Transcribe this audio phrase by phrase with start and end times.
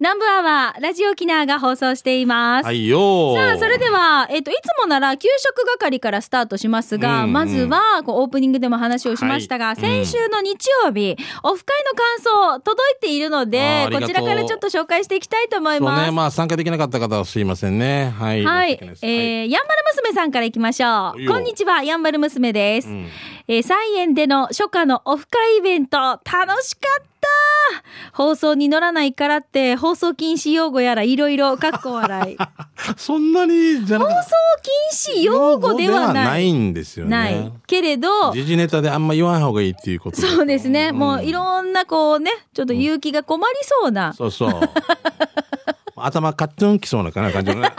[0.00, 2.66] 南部アワー、ラジオ沖縄が放送しています。
[2.66, 16.04] はいよさあ、それでは、えっ、と、いつもなら給食係からスタートしますが、うんうんまずは、こう、オープニングでも話をしましたが、はい先週の日曜日、オフ会の感想、届いているのあーであ、りがとうこちらからちょっと紹介していきたいと思いそうます。
[16.06, 18.12] ね、まあ参加できなかった方はすいませんね。
[18.18, 18.44] はい。
[18.44, 21.20] はい申し訳なですえーやんばる娘さんからいきましょう。
[21.20, 22.88] いいよこんにちは、やんばる娘です。
[22.88, 23.06] ん
[23.50, 27.28] えー、菜園での初夏のオフ会イベント、楽しかった
[28.12, 32.36] 放送に乗らないからって、放送禁止用語やらいろいろ、かっこ笑い。
[32.36, 32.44] 放
[32.98, 34.14] そんなにじゃなく送
[34.92, 36.26] 禁止用語ではない。
[36.26, 37.10] ないんですよね。
[37.10, 37.52] ない。
[37.66, 40.92] けれど、時事ネタであんま言わん方がいいっていうことそうですね。
[40.92, 44.12] もういろろんなこうね、ちょっと勇気が困りそうな。
[44.12, 44.50] そうそう。
[45.96, 47.72] 頭カットンきそうな感じのね。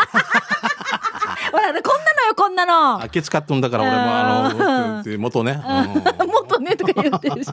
[1.70, 3.02] ほら、こんなのよ、こんなの。
[3.04, 5.62] あケツカットンだから俺もあの、 元ね。
[6.22, 7.52] うんもっとねとか言ってるし。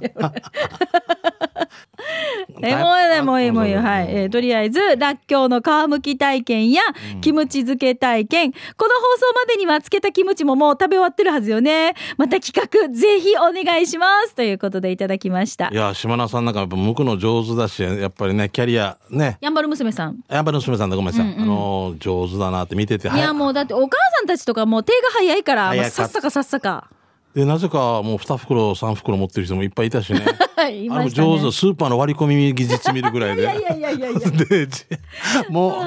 [2.69, 3.75] えもうね、もういい、もういい。
[3.75, 4.07] はい。
[4.11, 6.83] えーとりあえず、らっきょうの皮むき体験や、
[7.21, 8.53] キムチ漬け体験。
[8.53, 11.95] この放送までには漬けたキムチももう食べ終わってるはずよね。
[12.17, 14.35] また企画、ぜひお願いします。
[14.35, 15.75] ということでいただきましたい。
[15.75, 19.39] や、島名さんなんかやっぱ向くの上手だし、やっぱりね、キャリア、ね。
[19.41, 20.19] やんばる娘さん。
[20.29, 21.37] やっぱり娘さんだ、ごめんなさい。
[21.39, 23.09] あの、上手だなって見てて。
[23.09, 26.89] いや、もうだってお母さんたちとかもう手が早いから、もさっさかさっさか。
[27.37, 30.21] で、なぜかもう2袋、3袋持ってる人もいっぱいいたしね。
[30.57, 31.09] は い、いあの。
[31.11, 33.43] 上手、スーパーの割り込み技術見るぐらいで。
[33.43, 34.19] いやいやいやいやいや。
[34.49, 34.85] で、じ
[35.51, 35.79] も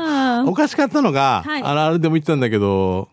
[0.46, 3.10] う、おかしかったのが、はいあの、あれでも言ったんだけど、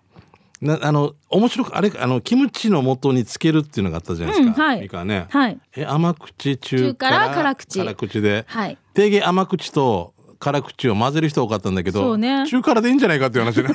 [0.61, 4.65] なあの、面白く、あれ、あの、キムチの元につけるっていうのがあったじゃないですか。
[4.65, 5.27] うんはいミカね。
[5.31, 5.59] はい。
[5.75, 8.45] え、甘口、中中辛辛口辛口で。
[8.49, 8.77] はい。
[8.93, 12.47] 定義甘口と辛口を混ぜる人多かったんだけど、ね。
[12.47, 13.69] 中辛でいいんじゃないかっていう話ね。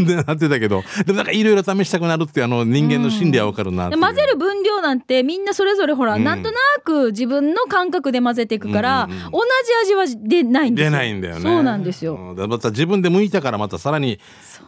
[0.06, 6.24] でなってたけど、でもなんかいろいろ試したくなるっていうあの人間の心理はわかるなっていう、で混ぜる分量なんてみんなそれぞれほら、うん。
[6.24, 9.30] なんとなく自分の感覚で混ぜていくから、うんうんうん。
[9.30, 9.40] 同
[9.84, 10.90] じ味は出ないんですよ。
[10.90, 11.40] 出ないんだよね。
[11.40, 12.36] そうなんですよ、うん。
[12.36, 14.18] だまた自分で剥いたからまたさらに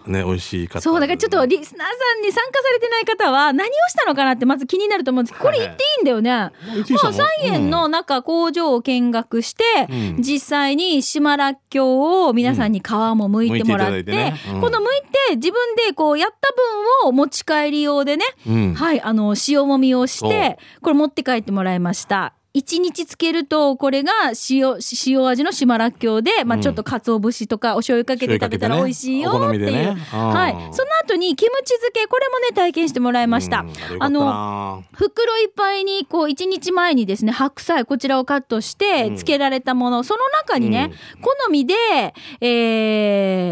[0.06, 5.38] ね、美味しいかったそうだからちょっとリスナーさんに参加されてない方は何をしたのかなってまず気になると思うんです。
[5.38, 10.22] これ言っていいんだよね、言っていいもう菜園の中工場を見学して、うん。
[10.22, 16.52] 実際に島らっきょうを皆さんに皮も剥いてもらって,、この剥いて自分でこうやった
[17.02, 18.74] 分を持ち帰り用でね、うん。
[18.74, 22.35] はい、あの、塩もみをして、これ持って帰ってもらいました。
[22.56, 24.10] 一日つけると、これが
[24.48, 29.66] 塩、塩味の島らっきょうで、まあちょっと鰹節とかお醤油かけて食べたら美味しいよ醤っていう。
[29.66, 30.00] ねね。
[30.10, 30.52] はい。
[30.72, 33.66] その後にキムチ漬け、これもね、体験してもらいました。
[33.92, 34.02] うん。
[34.02, 41.74] あの、袋いっぱいに、こう、一日前にですね、白菜、こちらをカットして、漬けられたもの、その中にね、好みで、
[42.40, 42.46] え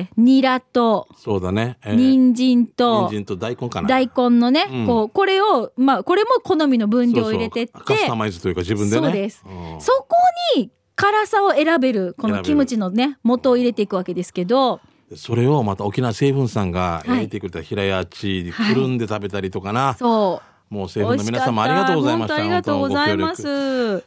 [0.00, 1.76] ー、ニラと、そうだね。
[1.84, 1.94] えー。
[1.94, 3.88] 人参と、人参と大根かな。
[3.88, 4.86] 大根のね、うん。
[4.86, 7.96] こう、これを、まあ、これも好みの分量を入れてって、そうそう。
[7.98, 9.06] カスタマイズというか自分でね。
[9.06, 10.16] そうですんそこ
[10.56, 14.80] に辛さを選べる、このキムチのね、元を入れていくわけですけど、
[15.16, 19.94] それをまた沖縄成分さんが焼いてくれた平屋地くるんで食べたりとかな。
[19.94, 20.74] そう。
[20.74, 22.34] もう成分の皆さんもありがとうございました。
[22.36, 24.04] ありがとうございます。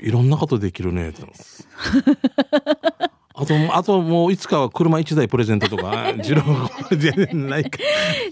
[0.00, 1.12] いろんなことできるね。
[3.46, 6.42] とあと、あともういつかは車一台プレゼントとか、自動
[6.96, 7.78] でないか。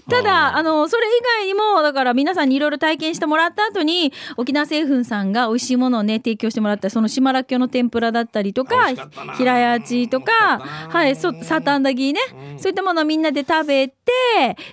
[0.09, 1.09] ただ、あの、それ以
[1.39, 12.19] 外にも、だから皆さんにいろいろ体験してもらった後に、沖縄製粉さんが美味しいものをね、提供してもらった、その島らっきょうの天ぷらだったりと美かか平屋地とか、はい、そ、サタンダギーね、
[12.57, 13.95] そういったものをみんなで食べて、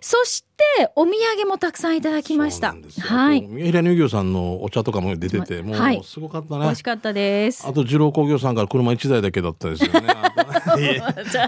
[0.01, 0.46] そして、
[0.95, 6.61] お土産もたくさんいただきましたはい平乳業さんのお茶とかも出てて、もはいうすごかったね。
[6.65, 7.67] 美味しかったです。
[7.67, 10.01] あと二郎工業さんから車一台だけだったですよね。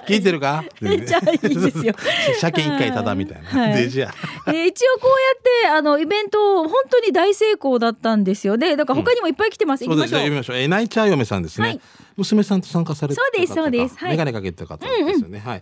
[0.06, 0.64] 聞いてるか？
[0.80, 1.94] じゃあいいですよ。
[2.40, 3.48] 鮭一回ただみたいな。
[3.48, 4.50] はいでじゃあ。
[4.50, 10.20] えー一応こうやってあのイベント本当に大成功だったんですよねだから他にもいっぱい来てます、 そうですね。
[10.20, 10.56] 行きましょう読みましょう。
[10.56, 11.68] えー、ナイチャー嫁さんですね。
[11.68, 11.80] はい
[12.18, 13.96] 娘さんと参加されてそうですそうです。
[13.96, 14.10] はい。
[14.10, 15.38] メガネかけてた方ですよね。
[15.38, 15.60] はい。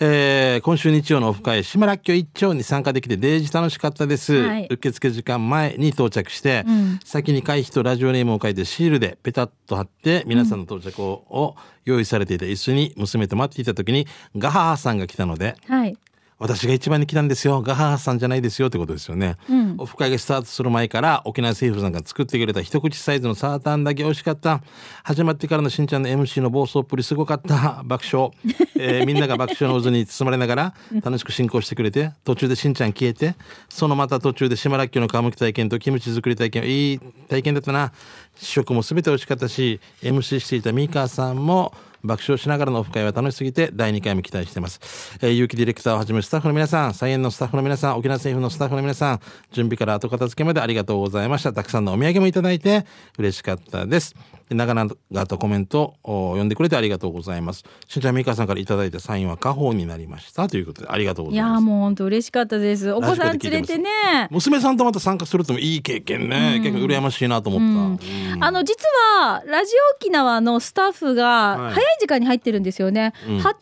[0.00, 4.34] えー今週日曜のオフ会、島らっきょう一丁に参加できて、デージ楽しかったです。
[4.34, 4.68] はい。
[4.70, 7.00] 受付時間前に到着して、うん。
[7.04, 14.06] 先に会費とラジオネームを書いてシールでペタッと貼って、皆さんの到着を,、を用意されていた椅子に娘と待っていた時に、
[14.36, 15.96] ガハハさんが来たので、はい
[16.38, 17.62] 私が一番に来たんですよ。
[17.62, 19.36] ガハハさんじゃないですよってことですよね。
[19.48, 24.60] うんオフ会がスタートする前から沖縄政府さんが作ってくれた一口サイズのサーターアンだけ美味しかった。
[25.04, 27.82] 始まってからのしんちゃんの MC の暴走っぷりすごかった。
[27.84, 28.30] 爆笑。
[28.76, 33.36] えー みんなが爆笑の渦に包まれながら楽しく進行してくれて、途中でしんちゃん消えて、
[33.68, 37.92] そのまた途中で島らっきょうの皮むき体験とキムチ作り体験、いい体験だったな。
[38.36, 41.72] 試食もすべて美味しかったし、MC していたミカさんも
[42.04, 44.78] 爆笑しながらのオフ会は楽しすぎて第2回も期待しています。
[45.22, 49.20] えー、結城ディレクターをはじめスタッフの皆さん、菜園のスタッフの皆さん、沖縄政府のスタッフの皆さん、
[49.52, 51.52] 準備から後片付けまでありがとうございました。
[51.52, 52.84] たくさんのお土産もいただいて
[53.18, 54.14] 嬉しかったです。
[54.50, 54.90] 長々
[55.26, 57.64] とコメントを読んでくれてありがとうございます。
[57.88, 61.52] しんちゃんみかさんからいただいたサインは家宝になりましたということでありがとうごいざいます。
[61.54, 63.88] やーもう本当嬉しかったですお子さん連れてね
[64.30, 68.76] 娘さんとまた参加するともいい経験ね、結構羨ましいなと思った、うんあの実
[69.20, 73.36] はラジオ沖縄のスタッフがはい早い時間に入ってるんですよね、うん。
[73.38, 73.52] 8時半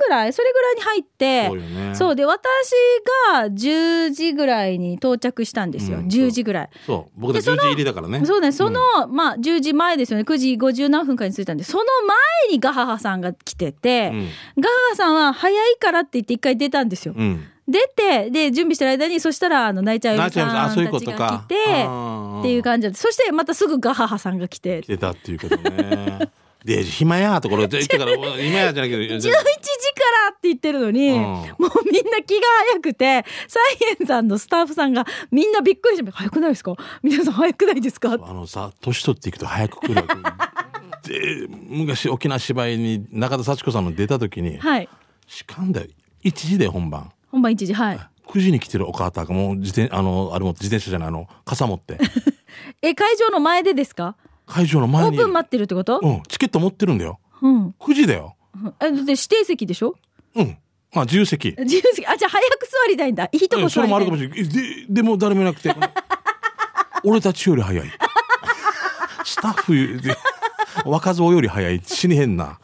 [0.00, 1.94] ぐらいそれぐらいに入ってそうよね。
[1.94, 2.70] そうで私
[3.32, 6.70] が10時ぐらいに到着したんですよ、うん10時ぐらい。
[6.86, 7.20] そう。
[7.20, 8.24] 僕で10時入りだからね。
[8.24, 12.16] そうね、その、まあ、10時前ですよね、9時50何分かに着いたんで、その前
[12.50, 14.28] にガハハさんが来てて、うん。
[14.62, 17.14] ガハハさんは早いからって言って一回出たんですよ。
[17.16, 17.44] うん。
[17.68, 24.82] 出て、で、準備してる間に、そしたら、あの、泣いちゃうさんたちが来て、っていう感じで、そしてまたすぐガハハさんが来て。
[24.82, 26.30] 来、てたっていうことね
[26.64, 31.16] で暇やところ言ってから 暇やじゃなくて11時からって言ってるのに、うん。
[31.16, 36.74] もうみんな気が早くて、サイエンさんのスタッフさんがみんなびっくりして、早くないですか？
[37.02, 38.12] 皆さん早くないですか？
[38.12, 40.02] あのさ年取っていくと早く来るわ
[41.02, 41.10] け。
[41.12, 44.88] で昔沖縄芝居に中田幸子さんの出た時にはい。
[45.26, 45.86] しかんだよ。
[46.24, 47.10] 1時で本番。
[47.30, 48.00] 本番1時、はい。
[48.26, 51.98] 9時に来てるお母さんがもう自転あのあれ持って自転車じゃないあの傘持って。
[52.82, 54.14] え、会場の前でですか？
[54.50, 55.16] 会場のオ前に。
[55.16, 56.00] ープン待ってるってこと？
[56.02, 56.22] うん。
[56.28, 57.18] チケット持ってるんだよ。
[57.40, 57.74] うん。
[57.78, 58.36] 9時だよ。
[58.80, 59.94] え、だって指定席でしょ？
[60.34, 60.58] うん。
[60.94, 61.54] あ自由席。
[61.58, 62.06] 自由席。
[62.06, 63.24] あ、じゃあ早く座りたいんだ。
[63.32, 64.00] いいとこうんそれもあ。
[64.00, 65.74] るかもしれないででも誰もいなくて。
[67.04, 67.86] 俺たちより早い。
[69.24, 70.14] スタッフで
[70.84, 71.80] 若造より早い。
[71.84, 72.58] 死にへんな。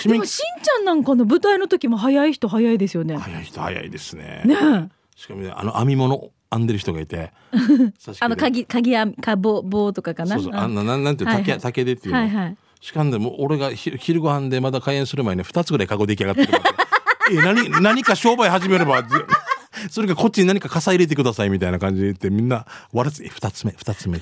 [0.00, 3.16] 市民でも、しんちゃんなんかの舞台の時も早い人早いですよね。
[3.16, 4.42] 早い人早いですね。
[4.44, 4.88] ねえ。
[5.16, 7.32] しかもねあの編み物編んでる人がいて
[8.20, 10.36] あの、鍵、鍵編み、か、棒、棒とかかな？
[10.36, 10.74] そうそうあんん。
[10.74, 11.60] ななんなんていう竹,、はいはい。
[11.60, 12.56] 竹でっていうの、はいはい。
[12.80, 16.68] しかもでも俺がひ昼ご飯でまだ開演する前に2つぐらいカゴ出来上がってるわけ。
[17.34, 19.02] え何何か商売始めれば
[19.90, 24.18] それがこっちに何か傘入れてくださいみたいな感じで言ってみんな笑ってえ2つ目2つ目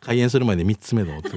[0.00, 1.30] 開演する前で3つ目だって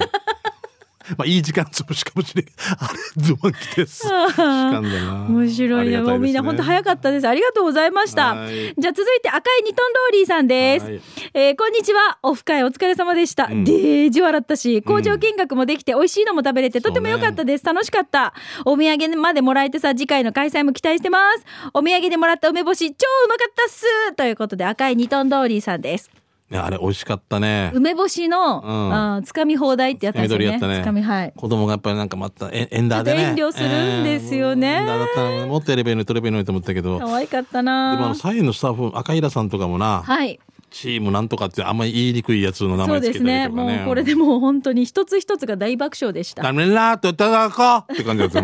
[1.16, 2.46] まあいい時間潰しかもしれん
[2.78, 6.00] あれズボン着てす 面白いね。
[6.00, 7.28] もうみんな本当早かったです。
[7.28, 8.34] ありがとうございました。
[8.34, 10.86] はいじゃあ続いて赤いニトンローリーさんです。
[10.86, 11.00] はい
[11.34, 12.18] えーこんにちは。
[12.22, 13.48] オフ会お疲れ様でした。
[13.48, 17.64] んデージ笑ったし、工場見学もできて美味しいのも食べれてとても良かったです。
[17.64, 18.34] 楽しかった。
[18.64, 21.44] お土産までもらえてさ、次回の開催も期待してます。
[21.74, 24.12] お土産でもらった梅干し超うまかったっす。
[24.14, 26.10] ということで赤いニトンローリーさんです。
[26.50, 27.70] ねあれ美味しかったね。
[27.74, 28.92] 梅干しの、ん。
[28.92, 30.58] あーつかみ放題ってやったんですよね。
[30.58, 31.32] つかみはい。
[31.36, 33.22] 子供がやっぱりなんかまたエエンダーでね。
[33.22, 33.68] 遠慮する
[34.00, 34.66] んですよね。
[34.68, 36.98] えーエンダーだったらもっとやればいいのに取ればいいのにと思ったけど。
[36.98, 40.40] で可愛かったもあなのサインのスタッフ赤平さんとかもな、はい。
[40.70, 43.48] チームなんとかってあんまり言いにくいやつの名そう前つけたりですね。
[43.48, 43.76] とかね。
[43.78, 46.42] もうこれでもう本当に一つ一つが大爆笑でした。
[46.42, 48.40] ダメなとただこうって感じだった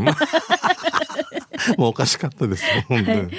[1.79, 3.31] もうおかしかったですよ本当に、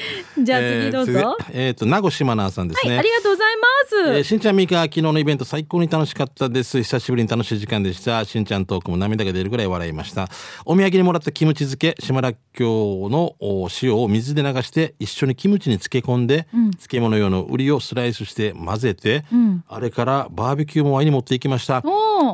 [0.44, 1.12] じゃあ次どうぞ。
[1.12, 4.18] えー次えーと名護島奈さんですはい、ね、ありがとうございます。
[4.18, 6.78] えーしんちゃんみーか昨日のイベント最高に楽しかったです。
[6.78, 8.24] 久しぶりに楽しい時間でした。
[8.26, 10.30] しんちゃんトークも涙が出るぐらい笑いました。
[10.66, 19.26] お土産にもらったキムチ漬け島らっきょうのお塩を水で流して一緒にキムチに漬け込んで、漬物用のウリをスライスして混ぜて、
[19.68, 21.84] あれからバーベキューもワイに持っていきました。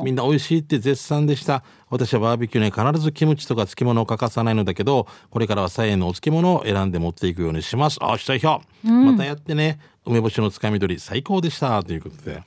[0.04, 1.62] みんな美味しいって絶賛でした
[1.94, 7.98] 私はバーベキューには必ずキムチとか漬物を欠かさないのだけどこれからは菜園のお漬物を選んで持っていくようにします。
[8.00, 12.42] あしたいひょ、またやってね梅干しのつかみ取り最高でしたということで。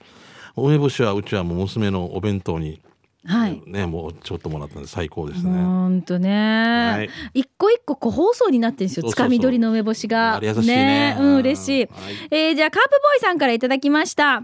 [0.57, 2.81] 梅干しはうちはもう娘のお弁当に
[3.25, 3.61] はい。
[3.65, 5.61] ねもうちょっともらったんで最高でしたね。
[5.61, 7.39] ほんとね、い。
[7.41, 9.01] 一個一個個包装になってるんですよ。
[9.03, 9.13] そうそうそう。
[9.13, 10.35] つかみ取りの梅干しが。
[10.35, 11.17] あれ優しいね。
[11.19, 11.79] うん、嬉しい。
[11.81, 11.89] はい。
[12.31, 14.43] えーじゃあ、カープボーイさんからいただきました。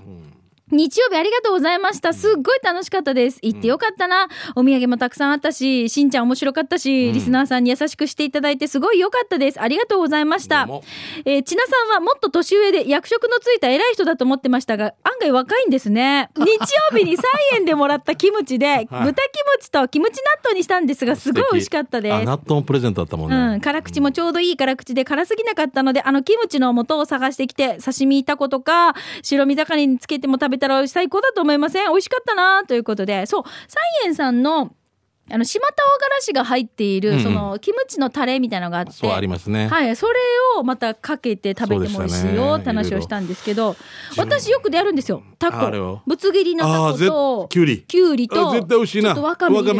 [0.73, 2.13] 日曜日ありがとうございました。
[2.13, 3.39] すっごい楽しかったです。
[3.41, 4.27] 行ってよかったな。
[4.55, 9.61] お土産もたくさんあったし、しんちゃん面白かったし、リスナーさんに優しくしていただいてすごい良かったです。
[9.61, 10.67] ありがとうございました。
[11.25, 16.29] えー、ちなさんはもっと年上で役職のついた偉い人だと思ってましたが、案外若いんですね。
[16.37, 17.23] 日曜日に菜
[17.55, 19.13] 園でもらったキムチで、豚キム
[19.61, 22.13] チとキムチ納豆にしたんですが、すごい美味しかったです。
[22.13, 31.89] あ納豆もプレゼントだったもんね、うん、辛口もちょうどいい辛口で辛すぎなかったので、あのキムチの素を探してきて、刺身タコとか、白身魚につけても食べたら最高だと思いません？
[31.89, 34.73] 美味しかったなということで、そう、サイエンさんの、
[35.31, 40.13] あの、島唐辛子が入っている、その、キムチのタレみたいなのがあって、そうありますね、はい、それ
[40.57, 43.75] をまたかけて食べても美味しいよって話をしたんですけど、
[44.17, 45.23] 私よくでやるんですよ。
[45.39, 46.01] タコ。
[46.05, 49.09] ぶつ切りのタコと、きゅうりきゅうりと、あ絶対美味しいな。
[49.09, 49.79] ちょっとわかめ入れて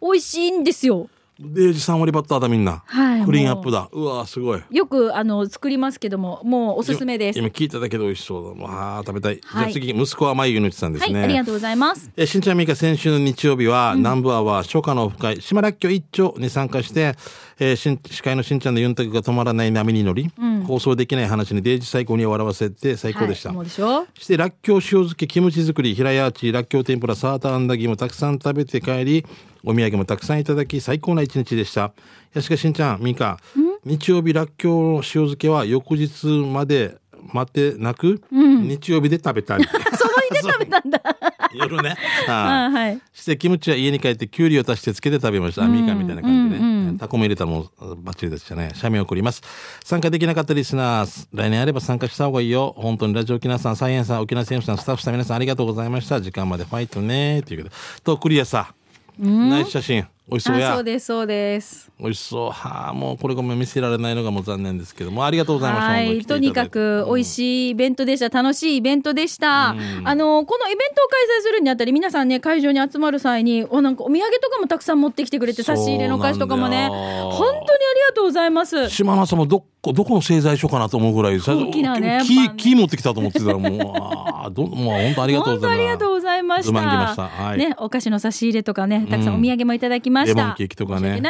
[0.00, 1.08] 美味しいんですよ。
[1.40, 3.88] デイジ3割バッターだみんな、はいクリーンアップだ。
[3.90, 4.04] う。
[4.04, 4.62] わーすごい。
[4.70, 7.38] よくあの作りますけどももうおすすめです。
[7.38, 9.72] 今聞いただけで美味しそうだもうあー食べたい、はい。
[9.72, 12.10] じゃあ次息子は眉毛のちさんですはい、ね、ありがとうございます。
[12.16, 17.14] えー新ちゃんみか先週の日曜日は、南部アワー初夏のオフ会島らっきょ一丁に参加して、
[17.58, 20.30] えー、新司会のしんちゃんのユンタクが止まらない波に乗り、
[20.66, 23.74] 放送できない話にデイジ最高に笑わせて最高でした、はい、し
[24.22, 29.26] してらっきょう塩漬けキムチ作り平屋地らっきょう天ぷらサーターアンダギーもたくさん食べて帰り
[29.64, 31.92] お土産もたくさんいただき最高な一日でした。
[32.34, 33.38] やしかしんちゃんみーか
[33.84, 36.96] 日曜日らっきょうの塩漬けは翌日まで
[37.32, 39.64] 待ってなく、日曜日で食べたり。
[39.96, 41.00] その日で食べたんだ。
[41.54, 41.96] 夜ね。
[42.28, 43.00] あああはい。
[43.12, 45.64] してキムチは家に帰ってきゅうりを足してつけて食べました。
[45.64, 46.73] あみーかんみたいな感じでね。
[46.98, 48.70] タコも入れたらもうバッチリでしたね。
[48.74, 49.42] 写メを送ります。
[49.84, 52.74] 参加できなかったリスナー、来年あれば参加した方がいいよ。
[52.76, 56.20] 本当にラジオ沖縄さん、サイエンさん、沖縄選手さん、スタッフさん、皆さんありがとうございました。
[56.20, 57.42] 時間までファイトね。
[57.46, 58.02] ということで。
[58.02, 58.74] と、クリアさ。
[59.18, 60.13] ナイス写真。
[60.26, 60.84] 美味しそうやあそう。
[60.84, 62.50] ですそうです美味しそう。
[62.50, 65.88] はあ、もうこれごめん見せられないのがもう残念ですけども、ありがとうございました。
[65.90, 66.24] はい。
[66.24, 68.30] とにかく美味しいイベントでした。
[68.30, 69.70] 楽しいイベントでした。
[69.70, 76.96] あの、このイベントを開催するにあたり、皆さんね、会場に集まる際に、お、なんかお土産とかもたくさん持ってきてくれて、差し入れのお菓子とかもね、本
[77.38, 77.66] 当にあり
[78.08, 78.88] がとうございます。
[78.88, 86.13] 島野さんもどこ、どこの製材所かなと思うぐらい、大きなね木木持ってきたと思ってたら、もう、あーど、 もう本当ありがとうございます。
[86.24, 86.80] ざいました。
[87.12, 87.28] した。
[87.28, 87.58] はい。
[87.58, 90.40] ね、お菓子の差し入れとかね、たくさんお土産もいただきました。
[90.40, 91.22] レモンケーキとかね。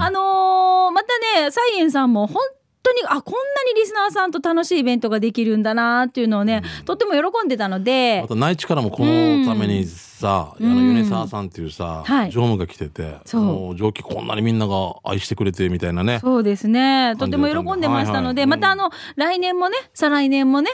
[0.00, 2.42] あのーまたね、サイエンさんも本
[2.82, 3.38] 当に、あ、こんな
[3.72, 12.30] にリスナーさんと楽しいイベントができるんだなっていうのをね、とっても喜んでたのでま、た内地からもこのためにさ、あの米沢さんっていうさ、はい。
[12.30, 13.76] 常務が来てて、そう。
[13.76, 16.18] 蒸気こんなにみんなが愛してくれてみたいなね。
[16.20, 17.14] そうですね。
[17.18, 18.58] とても喜んでましたので、はいはい。
[18.58, 20.70] またあの、来年もね、再来年もね、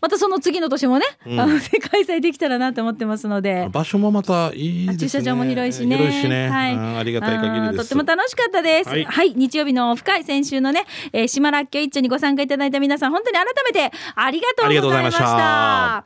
[0.00, 1.58] またその次の年もね、あの、
[1.90, 3.68] 開催できたらなと思ってますので。
[3.70, 4.98] 場所もまたいいですね。
[4.98, 5.96] 駐車場も広いしね。
[5.96, 6.48] 広いしね。
[6.48, 6.74] はい。
[6.74, 7.76] うんありがたい限りです。
[7.76, 8.88] とっても楽しかったです。
[8.88, 9.34] ははいい。
[9.36, 16.04] 日曜日のオフ会、先週のね、えー、島らっきょ一丁にご参加いただいた皆さん、本当に改めてありがとうございました。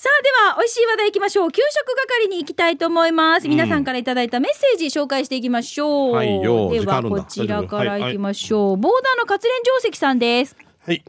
[0.00, 1.52] さあ、では、美味しい話題いきましょう。
[1.52, 3.48] 給食係に行きたいと思います。
[3.48, 6.14] 皆さんからいただいたメッセージ紹介していきましょう。
[6.14, 8.76] はいよでは、こちらからいきましょう。
[8.78, 10.56] ボーダーの活連定石さんです。
[10.86, 11.04] はい。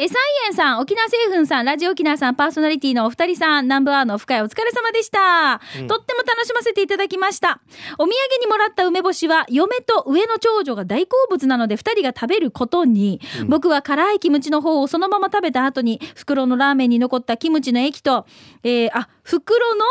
[0.00, 7.60] え、サイエンさん、沖縄製粉さん、ラジオ沖縄さん、パーソナリティのお二人さん、ナンバーの深いお疲れ様でした、とっても楽しませていただきました。
[7.98, 18.24] お土産にもらった梅干しは、嫁と上の長女が大好物なので、二人が食べることに、僕は辛いキムチの方をそのまま食べた後に、袋のラーメンに残ったキムチの液と、
[18.62, 19.84] えーあ、袋の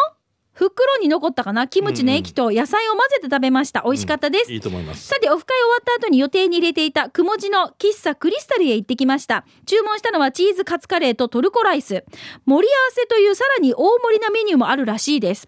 [0.57, 1.67] 袋に残ったかな？
[1.67, 3.83] キムチの液と野菜を混ぜて食べました。
[3.85, 4.51] 美味しかったです。
[4.51, 5.05] いいと思います。
[5.05, 9.45] さて、オフ会終わった後に予定に入れていたくもじの喫茶クリスタルへ行ってきました。
[9.67, 12.03] 注文したのはチーズカツカレーとトルコライス。
[12.45, 15.47] 盛り合わせというさらに大盛りなメニューもあるらしいです。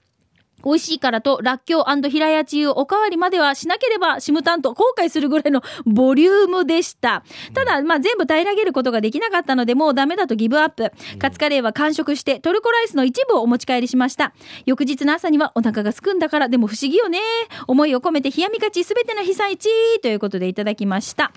[0.63, 7.23] 美味しいからと、らっきょう平屋チーおかわりまではしなければ、シムタンと後悔するぐらいのボリュームでした。
[7.53, 10.91] ただ、まあ、全部平らげることができなかったので、もうダメだとギブアップ。
[11.17, 14.33] カツカレーは完食して、トルコライスの一部をお持ち帰りしました。
[14.65, 17.19] 翌日の朝にはお腹がすくんだから、でも不思議よね。
[17.67, 19.69] 思いを込めて冷やみ勝ちすべての被災地
[20.01, 21.31] ということでいただきました。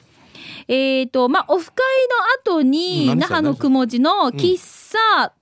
[0.68, 1.84] えっ、と、まあ、オフ会
[2.44, 4.58] の後うんに、那覇のくもじの喫
[4.92, 5.32] 茶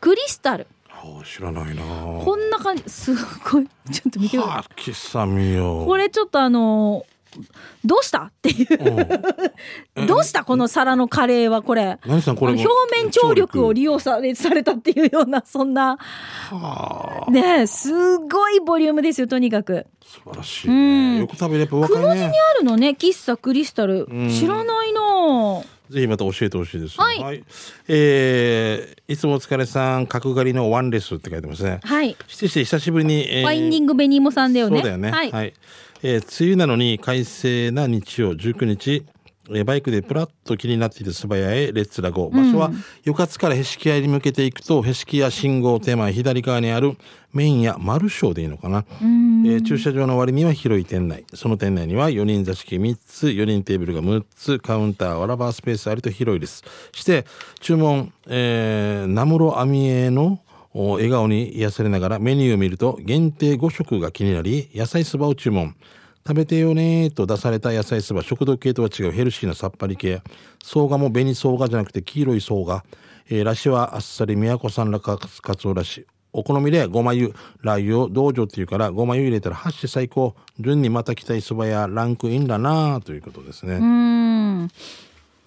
[0.00, 0.66] クリスタル。
[0.66, 0.79] あ
[1.24, 1.82] 知らないな。
[2.24, 3.14] こんな感じ、す
[3.50, 3.68] ごい。
[3.90, 5.86] ちょっと見てくださいはあ、喫茶見よう。
[5.86, 7.04] これちょっとあの
[7.84, 10.42] どうしたっていう、どうした？
[10.42, 11.98] この皿のカレーはこれ。
[12.04, 15.96] 何さんこれ表面張力を利用されされたっていうようなそんな
[17.28, 21.20] ねえすごいボリュームですよとにかく素晴らしいね。
[21.20, 22.32] よく食べれば若いね。
[22.56, 27.44] あるのね喫茶クリスタル知らないのぜひまた教えてほしいです、はい。
[27.88, 31.80] えーいつもお疲れさん、角刈りのワンレスって書いてますね。
[31.82, 32.16] はい。
[32.28, 34.76] してして久しぶりに、えーワインディングベニーモさんだよね。
[34.78, 35.10] そうだよね。
[35.10, 35.52] ははいい。
[36.04, 39.04] えー梅雨なのに快晴な日曜19日、
[39.52, 42.36] えーバイクでプラッと気になっている素早へレッツラゴー。
[42.36, 42.70] 場所は、
[43.04, 46.96] よかつからへしき屋に向けていくと、へしき屋信号手前左側にある
[47.32, 48.84] メインやマルショーでいいのかな。
[49.00, 51.24] えー駐車場の割には広い店内。
[51.34, 56.62] その店内には4人座敷3つ、4人テーブルが6つ、カウンター、わらばスペースありと広いです。
[56.92, 57.24] して、
[57.60, 60.40] 注文、えー、ナムロアミエの
[60.72, 65.74] お笑顔に癒されながらメニューを見ると限定5食が気になり野菜そばを注文
[66.26, 70.22] 食べてよねーと出された野菜そば食堂系とは違うヘルシーなさっぱり系。
[70.62, 72.82] 生姜も紅生姜じゃなくて黄色い生姜、
[73.30, 76.06] えー、らしはあっさり宮古産らかかつおらし。
[76.32, 77.30] お好みでごま油
[77.62, 80.34] ラー油を道場っていうからごま油入れたら箸して最高。
[80.60, 84.68] 順にまた来たいそばやランクインだなということですね、うーん。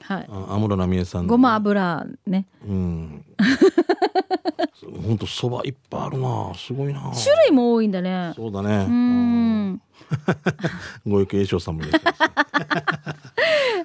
[0.01, 0.27] はい。
[0.29, 1.29] あ安室奈美恵さんの。
[1.29, 2.47] ごま油ね。
[2.67, 3.25] うん。
[5.07, 8.33] 本当そばいっぱいあるなすごいな種類も多いんだね。
[8.35, 8.69] そうだね。
[8.69, 9.81] うーん
[11.07, 13.23] ごゆく栄翔さんもいらっしゃいます。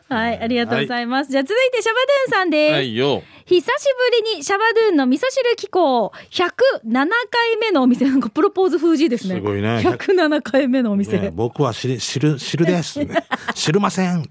[0.08, 1.30] はい、ありがとうございます。
[1.30, 2.72] じゃあ続いてシャバドゥンさんです。
[2.72, 3.22] はいよ。
[3.44, 8.04] 久しぶりにシャバドゥンの味噌汁機構107回目のお店。
[8.04, 9.36] なんかプロポーズ封じですね。
[9.36, 9.78] すごいね。
[9.78, 14.22] 107回目のお店、ね僕は知る知る知るです、ね、 知るません。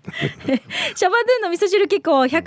[0.95, 2.43] シャバドゥンの味噌汁機構107回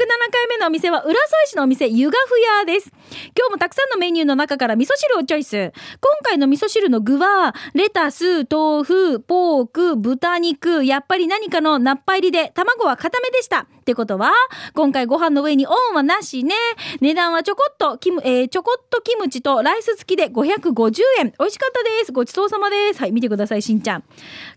[0.49, 2.93] 目のお店は浦添市のお店湯がふ屋です。
[3.37, 5.73] 今日もたくさんのメニューの中から味噌汁をチョイス。
[6.01, 13.61] 今回の味噌汁の具はレタス豆腐ポーク豚肉やっぱり何かのナッパ入りで卵は固めでした。
[13.61, 14.33] ってことは
[14.75, 16.57] 今回ご飯の上にオンはなしね。
[17.01, 22.11] 値段はちょこっとキム、えーちょこっとキムチとライス付きで550円美味しかったです。
[22.11, 22.99] ごちそうさまです。
[22.99, 24.05] はい見てくださいしんちゃん。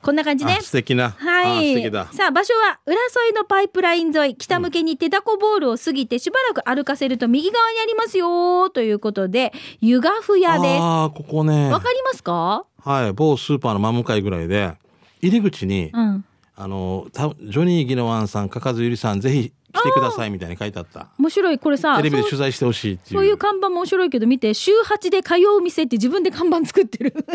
[0.01, 0.57] こんな感じね。
[0.59, 1.11] あ素敵な。
[1.11, 1.75] はい。
[1.75, 2.07] あ素敵だ。
[2.11, 10.81] さあ、場所は、浦添のパイプライン沿い、北向けに手だこボールを過ぎて、しばらく歩かせると右側にありますよ、ということで、湯がふ屋です。
[10.81, 11.71] ああここね。
[11.71, 12.65] わかりますか？
[12.83, 14.73] はい某スーパーの真向かいぐらいで
[15.21, 16.25] 入り口に、うん。
[16.55, 21.57] あのたジョニー・ギノワンさんかかずゆりさんぜひ来てくださいみたいに書いてあった面白い。
[21.57, 27.15] これさ、テレビで取材してほしいっていうそういう看板も面白いけど、見て、週8で通う店って自分で看板作ってる。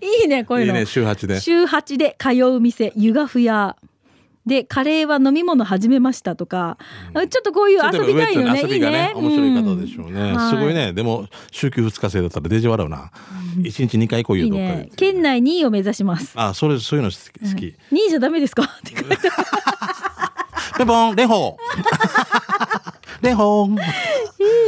[0.00, 0.74] いいね、こういうの。
[0.74, 3.76] いいね週8で週8で通う店、湯がふ屋。
[4.46, 6.76] で、カレーは飲み物始めましたとか、
[7.14, 8.60] ちょっとこういう遊びたいよね。
[8.62, 9.28] 遊びがねいいね。
[9.28, 10.38] 面白い方でしょうね、ん。
[10.50, 10.74] すごい。
[10.74, 10.92] ね。
[10.92, 13.10] でも週休2日制だったらデジ笑うな、
[13.62, 14.90] 一日2回来いいいよどっかでね。
[14.96, 16.32] 県内2位を目指します。
[16.36, 18.64] あそれそういうの好き好き、2位じゃダメですか？
[18.64, 19.16] って書いて。
[20.76, 21.56] ペポンレホ
[23.22, 23.76] レホン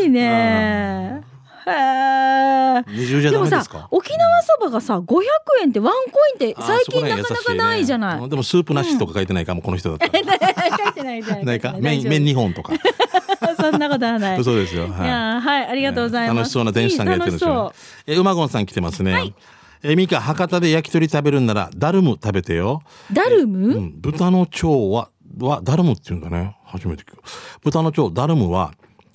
[0.03, 1.23] いいね。
[1.67, 2.85] へー。
[2.89, 5.23] 二重じゃでもさダメですか、沖縄そばがさ、500
[5.63, 8.19] 円ってワンコインってあ最近なかなかないじゃない。
[8.21, 10.13] うんでもスープなしとか書いてないかも、この人だったら。
[10.85, 11.45] 書いてないじゃない。
[11.45, 12.73] ないか麺麺2本とか。
[13.59, 14.41] そんなことはない。
[14.41, 14.87] 嘘ですよ。
[14.87, 14.91] い。
[14.91, 16.37] はいはい、ありがとうございます。
[16.37, 19.35] 楽しそうな電子さんがやってるんですいいよ、楽しえ馬ゴンさん来てますね、
[19.83, 22.83] えミカ博多で焼き鳥食べるんならダルム食べてよ。
[23.09, 26.57] そうダルム、うん、豚の腸ははダルムって言うんだね。
[26.65, 27.19] 初めて聞く。
[27.63, 28.73] 豚の腸ダルムは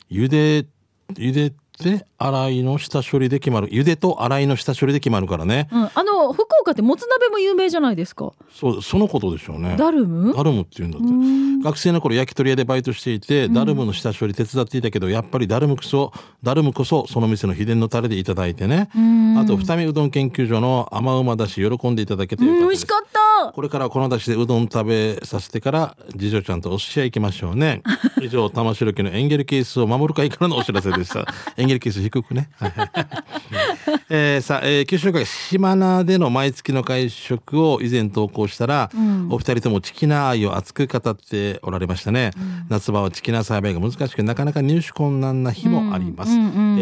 [0.10, 0.68] 茹で
[1.14, 3.68] 茹でて洗いの下処理で決まる。
[3.70, 5.68] 茹でと洗いの下処理で決まるからね。
[5.72, 8.34] うん、あの、福岡ってもつ鍋も有名じゃないですか。
[8.52, 9.76] そうそのことでしょうね。
[9.78, 10.34] ダルム？
[10.34, 11.64] ダルムって言うんだって。
[11.64, 16.12] 学生の頃焼き鳥屋でバイトしていて、ダルムの下処理手伝っていたけどやっぱりダルムこそ
[16.44, 18.90] ダルムこそその店の秘伝のタレでいただいてね。
[19.38, 23.22] あと二見うどん研究所の甘うまだし喜んでいただけてよか美味しかった。
[23.54, 27.82] これからはこの出汁でうどん食べさせてから次女ちゃんとお寿司屋行きましょうね。
[28.22, 31.26] 以上玉城家のエンゲルケースを守る会からのお知らせでした。
[31.58, 31.80] エンゲル
[32.12, 32.50] ケース低くね。
[34.10, 38.90] えーさあ、えー九州会島名での毎月の会食を以前投稿したら、
[39.30, 42.32] お二人ともチキナ愛を熱く語っておられましたね、
[42.70, 46.36] 夏場はチキナ栽培が難しくなかなか入手困難な日もあります、え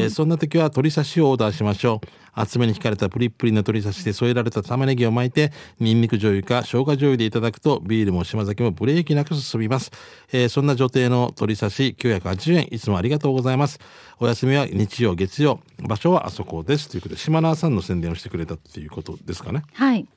[0.08, 2.08] ーそんな時は鶏刺しをオーダーしましょう。
[2.32, 9.92] 厚めに引かれたプリップリの鶏刺しで添えられた玉ねぎを巻いてニンニク醤油か生姜醤油でいただくとビールも島酒もブレーキなく進みます、
[10.32, 12.68] えーそんな女帝の鶏刺し980円。
[12.72, 13.80] いつもありがとうございます。
[14.20, 15.60] お休みは日曜月曜。
[15.82, 16.90] 場所はあそこです。
[16.90, 19.64] ということで島名さんの宣伝をしてくれたっていうことですかね。
[19.74, 20.08] はい。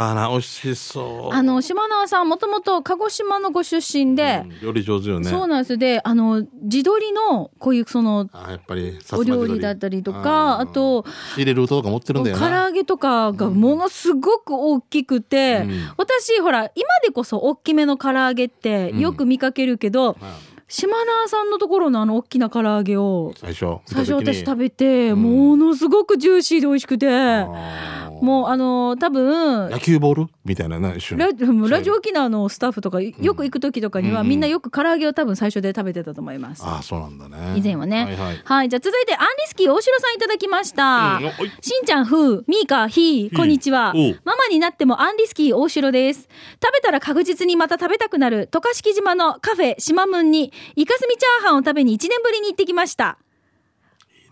[0.00, 1.34] あら美味しそう。
[1.34, 5.28] あの、島縄さん、もともと鹿児島のご出身で、うん料理上手よね。
[5.28, 5.76] そうなんです。
[5.76, 15.92] で、あの、地鶏の、こういうその、あやっぱりお料理だったりとか、あと、入れる音とか持ってるんだよ唐な揚げとかがものすごく大きくて、うん。
[15.96, 36.62] 私ほら今でこそ大きめの唐揚げってよく見かけるけど、はい島縄さんのところのあの大きな唐揚げを最初最初私食べて、うんものすごくジューシーで美味しくて、もうあの多分野球ボールみたいなね一瞬ララジオ沖縄のスタッフとかよく行く時とかには、うんみんなよく唐揚げを多分最初で食べてたと思います。
[36.64, 38.04] ああそうなんだね以前はね。
[38.04, 38.68] はいはいはい。
[38.68, 41.20] じゃあ続いて、アンリスキー大城さんいただきました。
[41.60, 43.94] しんちゃん、ふう、みーか、ひー、こんにちは。
[44.24, 46.28] ママになってもアンリスキー大城です。
[46.62, 53.18] 食べたら確実にまた食べたくなる、渡嘉敷島のカフェ、しまむんに、イカスミチャーハンを食べに1年ぶりに行ってきました。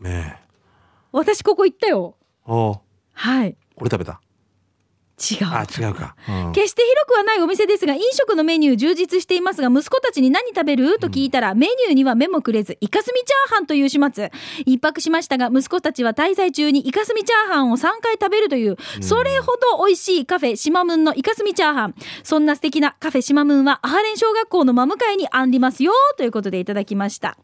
[0.01, 0.47] ねえ
[1.13, 2.17] 私ここ行ったよ。
[2.45, 2.81] おう
[3.13, 3.57] はい。
[3.75, 4.21] これ食べた？
[5.19, 5.47] 違う。
[5.47, 6.53] あ違うか、うん。
[6.53, 10.99] 決して広くはないお店ですが飲食のメニュー充実していますが息子たちに何食べる？
[10.99, 14.31] と聞いたら、メニューには目もくれずイカスミチャーハンという始末。
[14.67, 21.95] 一泊しましたが息子たちは滞在中にイカスミチャーハンを3回食べるという、それほど美味しいカフェシマムンのイカスミチャーハン。
[22.23, 27.39] そんな素敵なカフェシマムンはアハレン小学校の真向かいにありますよということでいただきました。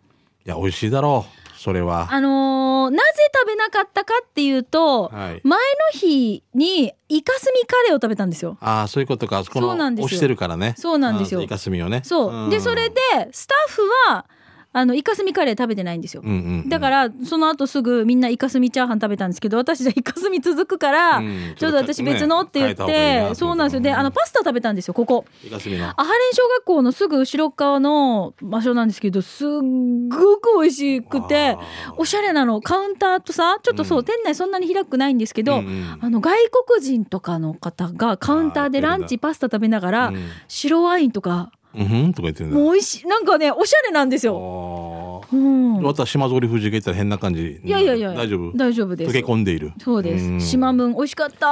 [0.44, 2.08] いや美味しいだろうそれは。
[2.10, 5.40] あのーなぜ食べなかったかっていうと、はい。
[5.44, 5.60] 前の
[5.92, 8.58] 日にイカスミカレーを食べたんですよ。
[8.60, 9.44] ああそういうことか。
[9.44, 10.06] このそうなんですよ。
[10.06, 10.74] 押してるからね。
[10.76, 11.40] そうなんですよ。
[11.40, 12.02] イカスミをね。
[12.04, 12.46] そう。
[12.48, 12.50] ん。
[12.50, 12.96] で、それで、
[13.30, 14.26] スタッフは、
[14.74, 16.68] あのイカスミカレー食べてないんですよ、うんうんうん。
[16.68, 23.80] だからその後すぐみんなイカスミチャーハン食べたんですけど私じゃイカスミ続くから、うんちょっと私別のって言っちょっとねいいそうなんですよ。
[23.80, 25.24] であのパスタ食べたんですよここ。
[25.50, 31.56] アハレン小学校のすぐ後ろ側の場所なんですけどすっごく美味しくて
[31.96, 34.04] おしゃれなのカウンターとさちょっとそう、うん。
[34.04, 35.98] 店内そんなに広くないんですけど、うんうん。
[36.00, 40.28] あの外国人とかの方がカウンターでランチパスタ食べながら、うん。
[40.48, 44.34] 白ワインとかうんとか言ってるんだもう美味しいなんかねおしゃれなんですよ。
[45.24, 45.78] あうん。
[45.78, 47.60] ー、私島通り富士が行ったら変な感じ。
[47.64, 48.12] いやいやいや。
[48.12, 48.56] 大丈夫？
[48.56, 49.10] 大丈夫です。
[49.10, 49.72] 溶け込んでいる。
[49.80, 50.24] そうです。
[50.30, 50.40] ん。
[50.40, 51.46] 島分美味しかった。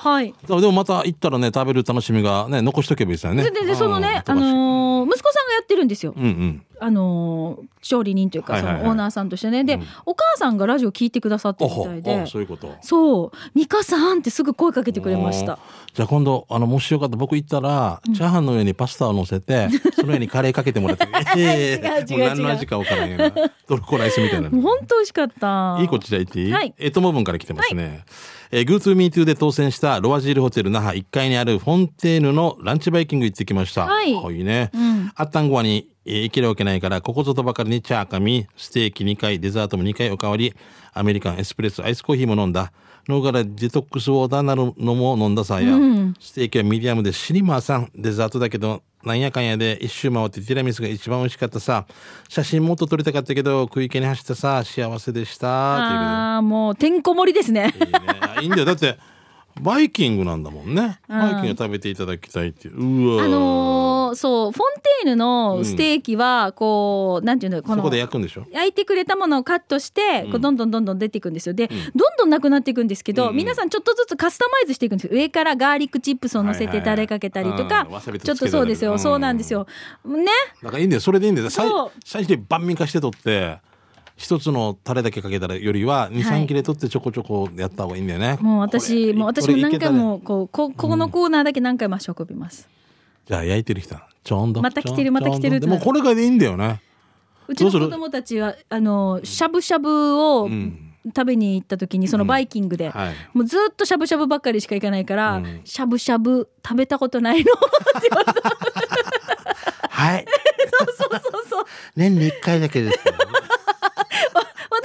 [0.00, 0.34] はい。
[0.46, 3.44] でもまた行ったらね食べる楽しみがね残しとけばいいですよね。
[3.44, 6.14] でででそのね、あうんのー息子さんがやってるんですよ。
[6.16, 8.80] うんうんあのー調理人というか、はいはいはい。
[8.80, 9.62] そのオーナーさんとしてね。
[9.62, 9.86] で、うん。
[10.06, 12.26] お母さんがラジオ聞いてくださっておるみたいほであ。
[12.26, 12.74] そういうこと。
[12.80, 15.58] そう、ミカさんってすぐ声かけてくれました。
[15.92, 21.06] じゃあ今度あのもしよかったら僕行ったら、チャーハンの上にパスタを乗せてその上にカレーかけてもらって。
[21.36, 25.76] ええもう何の味か分からんよなトルコライスみたいな本当美味しかった。
[25.80, 26.74] いいこっちじゃ言っていい、はい。
[26.78, 28.04] えともぶんから来てますね。
[28.50, 33.86] えー、GoToMeToo で当選したロワジールホテル那覇1階にあるフォンテーヌのランチバイキング行ってきました。
[33.86, 34.70] はいいね。
[34.74, 40.54] うんあったんごわに、えー行けるわけないから、ここぞとばかりにチャーカミ、ステーキ2回、デザートも2回おかわり、
[40.92, 42.72] アメリカンエスプレッソ、アイスコーヒーも飲んだ。
[43.08, 51.86] 脳からデトックスウォーターなるのも飲んださや、うんステーキはミディアムでシリマーさんデザートだけどなんやかんやで一周回ってティラミスが一番美味しかったさ。
[52.28, 54.62] 写真もっと撮りたかったけど食い気に走ってさ。
[54.64, 55.74] 幸せでした。
[55.74, 56.06] っていうことで。
[56.06, 57.74] ああ、もうてんこ盛りですね。
[57.74, 57.90] いいね。
[58.36, 58.64] あいいんだよ。
[58.64, 58.98] だって
[59.60, 61.00] バイキングなんだもんね。
[61.08, 63.14] バイキング食べていただきたいっていう。
[63.14, 68.46] うわあのーそう、フォンテーヌのステーキは、こう、なんていうの、このそこで、焼くんでしょ？
[68.52, 71.54] 焼いてくれたものをカットして、こうどんどんどんどん出ていくんですよ。
[71.54, 73.36] で、どんどんなくなっていくんですけど、うん。
[73.36, 75.14] 皆さんちょっとずつカスタマイズしていくんですよ。
[75.14, 78.98] 上からガーリックチップスを乗せてはいはいはいタレかけたりとかうんわさび、とちょっとそうですよ。
[78.98, 79.66] そうなんですよ。
[80.04, 80.26] ね？
[80.62, 81.00] だからいいんだよ。
[81.00, 81.50] それでいいんだよ。
[81.50, 81.68] 最
[82.04, 83.58] 初に万民化して取って
[84.16, 86.46] 一つのタレだけかけたらよりは23、はい。
[86.46, 88.38] 切れ取ってちょこちょこやった方がいいんだよね。
[88.40, 92.68] もう私、もう私も何回も、こう、こ、ここのコーナーだけ何回も足を運びます。
[93.26, 93.96] じゃあ焼いてる人。
[94.22, 94.62] ちょんど。
[94.62, 96.80] また来てるまた来てるちょんどでもこれがでいいんだよね。
[97.48, 100.80] うちの子供たちは、あの、しゃぶしゃぶをん。
[101.06, 103.14] 食べに行った時に、そのバイキングで、はい。
[103.34, 105.60] もうずっとしゃぶしゃぶばっかりしか行かないから、うん。
[105.64, 107.52] しゃぶしゃぶ食べたことないの？
[107.52, 108.50] って言われた。
[109.90, 110.24] はい。
[110.80, 111.64] そうそうそう。
[111.94, 112.98] 年に1回だけです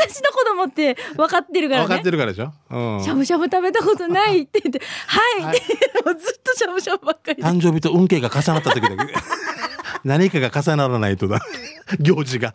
[0.10, 1.88] 私の子供って分かってるからね。
[1.88, 2.12] 分かって。
[2.12, 7.44] るからでしょ、うん、しゃぶしゃぶ食べたことないって言って、 はい、ってもうずっとしゃぶしゃぶばっかりで。
[7.44, 9.14] 誕生日と運慶が重なった時だけ。
[10.04, 11.40] 何かが重ならないとだ。
[12.00, 12.54] 行事が。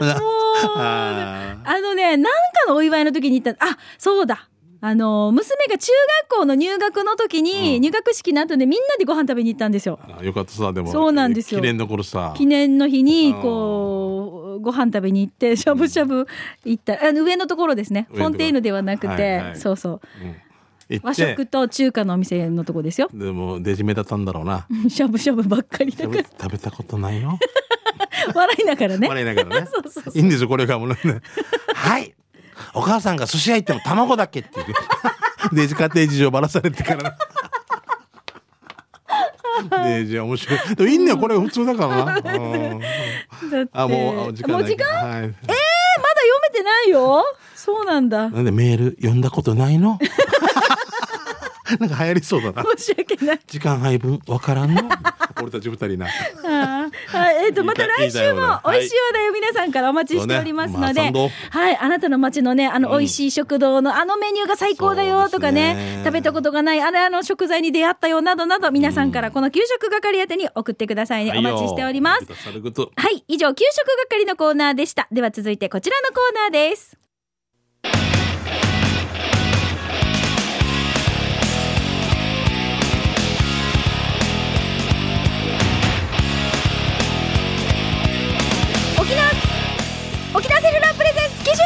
[0.00, 1.68] あー。
[1.68, 4.48] あのね、なんかのお祝いの時に行った、あ、そうだ。
[4.82, 5.92] あの、娘が中
[6.28, 7.82] 学校の入学の時に、うん。
[7.82, 9.98] 入学式の後でみんなでご飯食べに行ったんですよ。
[10.18, 10.90] あよかったさでも。
[10.90, 11.60] そうなんですよ。
[11.60, 12.34] 記念の頃さ。
[12.36, 13.42] 記念の日にうん。
[13.42, 13.99] こう
[14.60, 16.26] ご飯食べに行ってしゃぶしゃぶ
[16.64, 16.94] 行った。
[17.04, 18.06] あの上のところですね。
[18.10, 19.56] フォンテーヌではなくて、はいはい。
[19.56, 20.00] そうそう。
[20.22, 20.36] うん。
[20.90, 23.08] 行和食と中華のお店のとこですよ。
[23.12, 24.66] でもデジ目だったんだろうな。
[24.90, 25.92] しゃぶしゃぶばっかり。
[25.92, 27.38] だ食べから食べたことないよ。
[28.34, 29.08] 笑いながらね。
[29.08, 29.68] 笑いながらね。
[30.14, 30.96] いいんですよこれがもうね。
[31.74, 32.14] はい。
[32.74, 34.66] お母さんが寿司屋行っても卵だけっていう。
[35.52, 37.16] デジ家庭事情ばらされてから
[39.84, 40.58] デジ面白い。
[40.76, 42.20] でもいいんだよこれ普通だからな、
[43.72, 45.36] あもうお時間もう時間はい、えー、まだ読
[46.52, 47.24] めてないよ。
[47.54, 48.30] そうなんだ。
[48.30, 49.98] なんでメール読んだことないの？
[51.78, 52.64] なんか流行りそうだな。
[52.76, 53.40] 申し訳ない。
[53.46, 54.82] 時間配分わからんの
[55.40, 56.06] 俺たち二人な。
[56.06, 57.18] あー。
[57.18, 61.12] はい、えっ、と、また来週も美味しい話題を皆さんからお待ちしておりますので、ね。
[61.12, 66.02] まあはい、あなたの街のね、あの、美味しい食堂のあのメニューが最高だよとかね、ね。
[66.04, 71.32] 食べたことがないあれあの食材に出会ったよなどなど、皆さんからこの給食係宛てに送ってくださいね。
[71.36, 72.26] お待ちしております。
[72.26, 75.08] はい、以上、給食係のコーナーでした。
[75.10, 77.00] では続いてこちらのコーナーです。
[90.32, 91.64] 沖縄セルラープレゼンツ機種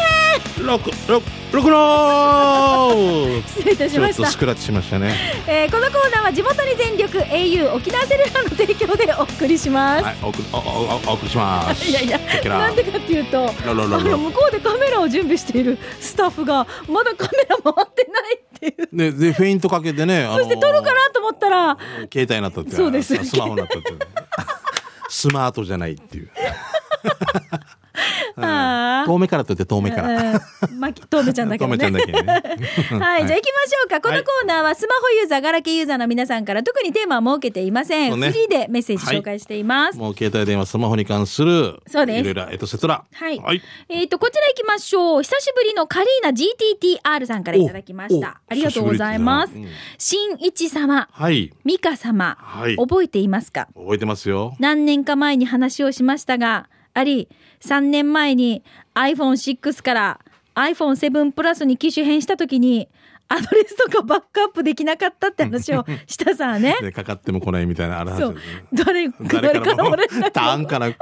[0.58, 1.22] 編六六
[1.52, 4.38] 六の失礼いたしましたちょっとス。
[4.38, 5.14] クラッチしましたね。
[5.46, 10.04] えーこのコーナーは地元に全力 au 沖縄セルラーの提供でお送りします。
[10.04, 11.88] はい、おおお送りします。
[11.88, 18.88] いやいやなんでかっていうと、ロロロロあの向こうでカメラを準備しているスタッフがまだカメラ回ってないっていう。
[18.96, 21.76] ででフェイントかけてね、あそして撮るかなと思ったら、
[22.10, 22.70] 携帯になったって。
[22.72, 23.92] そうですスマホになったって。
[25.10, 26.30] スマートじゃないっていう。
[28.36, 30.32] 遠目からと言って遠目から。
[30.32, 30.40] うん
[30.78, 31.78] まき、とめちゃんだけどね。
[31.78, 32.18] 遠目ちゃんだけね。
[32.24, 34.00] はい、じゃあ行きましょうか。
[34.00, 38.20] このコーナーはスマホユーザー、ガラケーユーザーの皆さんから特にテーマは設けていません。
[38.20, 39.98] ねフリーでメッセージ紹介しています。
[39.98, 43.04] もう携帯電話、スマホに関する、そうですいろいろ、エトセトラ。
[43.12, 43.38] はい。
[43.38, 43.62] はい。
[43.88, 45.22] えっ、と、こちら行きましょう。
[45.22, 48.40] 久しぶりのカリーナ GTTR さんからいただきました。
[48.48, 49.52] ありがとうございます。
[49.98, 51.52] 新一様、はい。
[51.64, 53.68] ミカ様、はい覚えていますか？
[53.74, 54.54] 覚えてますよ。
[54.58, 57.28] 何年か前に話をしましたが、あり、
[57.60, 58.62] 3年前に
[58.94, 60.20] iPhone6 から
[60.54, 62.88] iPhone7 プラスに機種変した時に、
[63.28, 66.76] アドレスとかバックアップできなかったって話をしたさね。
[66.80, 68.36] で、かかっても来ないみたいな、あるはずそう。
[68.72, 70.98] 誰、誰かも誰かららも連絡ターンからく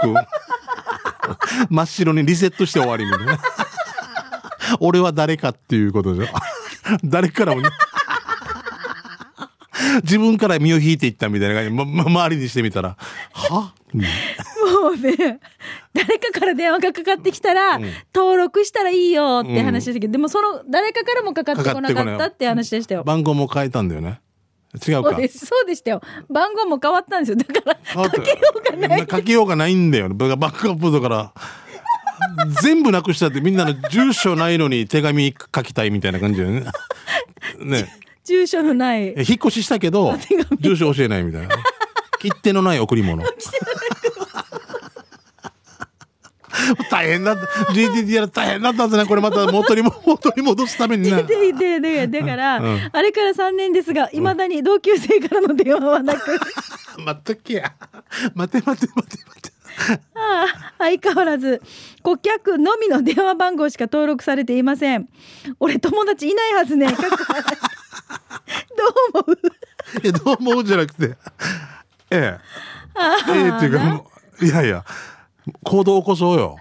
[1.69, 3.39] 真っ白にリセットして終わりみたいな。
[4.81, 6.33] 俺は誰かっていうことでしょ。
[7.05, 7.69] 誰からもね。
[10.05, 12.97] 自分から身を引いていったみたいな感じで、ま、ま周りにしてみたら、
[13.33, 13.75] は？
[13.95, 14.07] うんも
[14.91, 15.39] うね、
[15.95, 23.05] 誰かから電話がかかってきたら、ん登録したらいいよって話でしたけど、でもその誰かからもかかってこなかったって話でしたよ。
[23.05, 24.21] 番号も変えたんだよね。
[24.75, 25.11] 違うか。
[25.11, 26.01] そうです、そうでしたよ。
[26.31, 27.37] 番号も変わったんですよ。
[27.37, 29.07] だから、かけようがない。
[29.07, 30.09] かけようがないんだよ。
[30.09, 31.33] バックアップだから。
[32.63, 36.65] 全部なくしたってみんなの住所ないのに手紙書きたいみたいな感じだよね。
[37.59, 37.87] ね。
[38.25, 39.09] 住所のない。
[39.09, 40.15] え引っ越ししたけど、
[40.61, 41.57] 住所教えないみたいな。
[42.21, 43.23] 切手のない贈り物。
[46.91, 47.73] 大変だった。
[47.73, 49.07] GTT やら大変だったんですね。
[49.07, 51.23] これまた元にも、元に戻すために な。
[51.23, 56.39] で、で、で、だから、うんあれから3年ですが、いまだに同級生からの電話はなく、
[57.05, 57.73] 待っとけや。
[58.35, 59.53] 待て待て待て待て。
[60.15, 61.63] ああ相変わらず
[62.03, 65.09] 顧客のみの電話番号しか登録されていません
[65.61, 66.97] 俺友達いないはずねどう
[69.15, 69.39] 思う？
[70.03, 71.17] いや、どう思うじゃなくて。
[72.11, 72.39] ええ。
[73.29, 74.03] ええっていうか、
[74.43, 74.85] いやいや、
[75.65, 76.57] 行動を起こそうよ。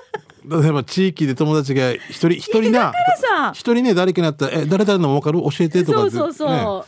[0.62, 3.52] 例えば地域で友達が一人、一人な、さ。
[3.54, 5.40] 一人ね、誰かになったら、え、誰々の分かる？
[5.42, 6.86] 教えてとかそうそうそ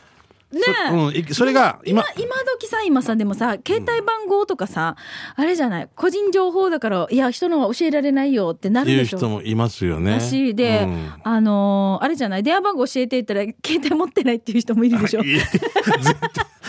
[0.52, 0.56] う。
[0.56, 0.90] ねえ。
[0.90, 4.96] そうんいそれが今今今時さ今さでもさ携帯番号とかさ、
[5.34, 5.88] あれじゃない？
[5.94, 9.18] 個人情報だからいや人のは教えられないよってなるでしょ。
[9.18, 10.12] 人もいますよね。
[10.12, 11.12] だしで、うん。
[11.24, 12.42] あのーあれじゃない？
[12.42, 15.22] 電話番号教えて言ったら携帯持ってないっていう人もいるでしょ。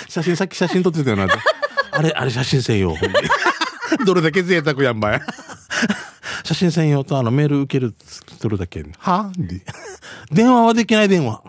[0.08, 1.28] 写真さっき写真撮ってたよな。
[1.92, 2.96] あれあれ写真専用。
[2.96, 3.28] ほんまに
[4.06, 5.22] どれだけ贅沢やんばい
[6.44, 7.94] 写真専用とあのメール受ける
[8.40, 9.32] 取るだけは？
[9.38, 9.62] で。
[10.32, 11.42] 電話はできない電話。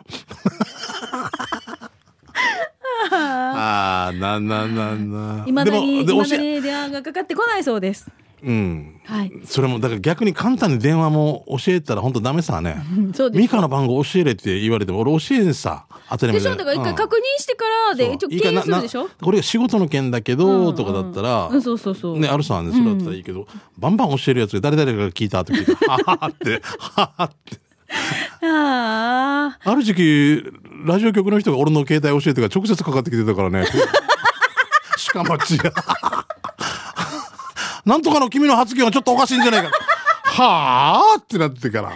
[3.11, 8.09] ああなんなんなんなんいまだにいまだに電話がかかってこないそうです
[8.45, 9.01] うん。
[9.05, 9.33] はい。
[9.45, 12.77] それもだから逆に簡単に電話も教えたら本当ダメさね。
[13.15, 13.41] そうです。
[13.41, 16.49] ミカの番号教えれって言われても俺教えんさ当たり前で。
[16.49, 16.57] しょ？
[16.57, 16.95] だから一回うん。
[16.97, 19.09] 確認してからで一応経由するでしょ？
[19.23, 23.47] これが仕事の件だけど、とかだったら、うんそうそうそう、ね、あるさんね、それだったらいいけど、
[23.79, 26.63] バンバン教えるやつが誰々が聞いたと聞いて、は ははって、
[26.97, 27.65] ははって。
[28.43, 30.43] ああある時期、
[30.85, 33.65] ラジオ局の人が俺の携帯教えてから直接かかってきてたからね。
[34.99, 35.73] しかもちや。
[37.85, 39.71] なんとかの君の発言はちょっとおかしいんじゃないか。
[40.25, 41.93] はあってなってから。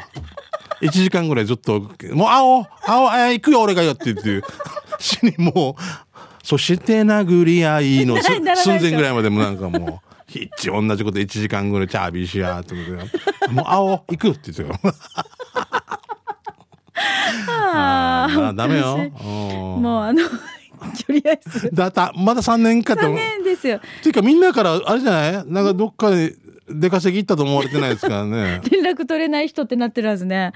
[0.81, 1.81] 1時間ぐらいずっと、
[2.12, 4.46] もう、青、青、あ行くよ俺がよって言って、
[5.01, 8.44] 死にもう、そして殴り合いの 寸
[8.81, 14.94] 前ぐらいまでもなんかもう、ひっち同じこと1時間ぐらいチャービーしやーって思って、もう青、行くって言ってた。
[17.51, 18.98] ああダメよ。
[19.20, 20.22] もうあの
[21.07, 23.21] とりあえずだったまだ3年かと残思う。
[23.21, 25.47] 念ですよていうかみんなからあれじゃない？
[25.47, 26.35] なんかどっかで
[26.71, 28.61] 出稼ぎ行ったと思われてないですからね。
[28.71, 30.53] 連絡取れない人ってなってるはずね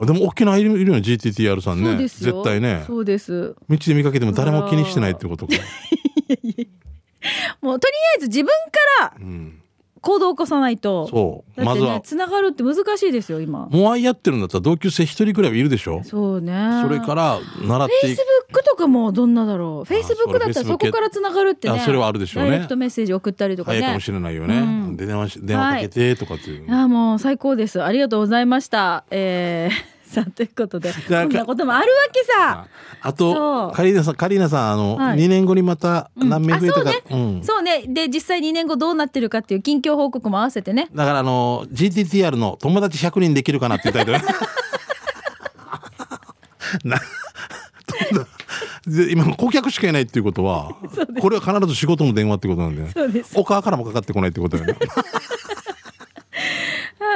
[0.00, 1.96] でも沖縄いるいるよね GTTR さんそうね。
[1.98, 2.84] ですよ絶対ね。
[2.86, 5.54] そうです道で見かけても誰も気にしてないってことか。
[7.62, 8.52] もうとりあえず自分か
[9.00, 9.60] らうん。
[10.02, 11.64] 行動を起こさないとそう。
[11.64, 12.00] だってねまずは。
[12.02, 16.02] つながるって難しいですよ今モアイやってるんだったら同級生一人くらいはいるでしょ？
[16.04, 18.62] そうねそれから習っフェイスていく。
[18.74, 19.84] とかもどんなだろう？
[19.84, 21.78] フェイスブックだったらそこからつながるってね。
[21.78, 22.50] あそれはあるでしょうね。
[22.50, 23.78] ダイレクトメッセージ送ったりとかね。
[23.78, 24.58] 早いかもしれないよね。
[24.58, 24.96] うん。
[24.96, 26.72] で電話し電話かけてとかっていう。
[26.72, 27.82] ああもう最高です。
[27.82, 29.04] ありがとうございました。
[29.10, 30.92] えー さあということで。
[30.92, 32.66] こんなこともあるわけさ。
[33.00, 35.18] あと、カリーナさん、カリーナさん、あの、はい。
[35.18, 37.42] 2年後にまた何名増えたか、あそうね、うん。
[37.42, 37.84] そうね。
[37.88, 40.88] で実際2年後どうなってるかっていう近況報告も合わせてね。
[40.94, 44.18] だからあの GTTR の友達100人できるかなっていうタイトル。
[46.84, 46.98] な
[48.86, 50.74] で今顧客しかいないっていうことは
[51.20, 53.22] これは必ず仕事の電話ってことなんだよね。
[53.34, 54.78] お母からもかかってこないってことだよね